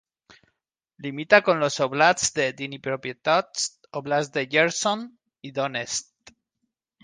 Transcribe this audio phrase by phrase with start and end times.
[0.97, 6.11] Limita con los óblasts de Dnipropetrovsk, Óblast de Jersón y Donetsk.